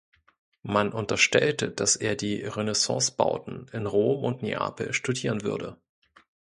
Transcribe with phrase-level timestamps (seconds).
[0.63, 5.77] Man unterstellte, dass er die Renaissancebauten in Rom und Neapel studieren würde.